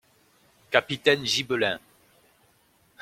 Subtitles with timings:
[0.71, 1.79] -Capitaines gibelins.